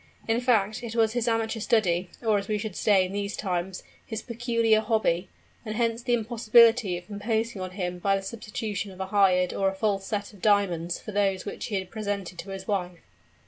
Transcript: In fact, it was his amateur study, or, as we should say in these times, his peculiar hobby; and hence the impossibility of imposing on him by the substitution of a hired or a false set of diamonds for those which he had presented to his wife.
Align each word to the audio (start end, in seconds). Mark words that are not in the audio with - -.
In 0.27 0.41
fact, 0.41 0.81
it 0.81 0.95
was 0.95 1.13
his 1.13 1.27
amateur 1.27 1.59
study, 1.59 2.09
or, 2.23 2.39
as 2.39 2.47
we 2.47 2.57
should 2.57 2.75
say 2.75 3.05
in 3.05 3.11
these 3.11 3.37
times, 3.37 3.83
his 4.03 4.23
peculiar 4.23 4.79
hobby; 4.79 5.29
and 5.63 5.75
hence 5.75 6.01
the 6.01 6.15
impossibility 6.15 6.97
of 6.97 7.07
imposing 7.07 7.61
on 7.61 7.69
him 7.77 7.99
by 7.99 8.15
the 8.15 8.23
substitution 8.23 8.89
of 8.91 8.99
a 8.99 9.05
hired 9.05 9.53
or 9.53 9.69
a 9.69 9.75
false 9.75 10.07
set 10.07 10.33
of 10.33 10.41
diamonds 10.41 10.99
for 10.99 11.11
those 11.11 11.45
which 11.45 11.65
he 11.67 11.75
had 11.75 11.91
presented 11.91 12.39
to 12.39 12.49
his 12.49 12.67
wife. 12.67 13.01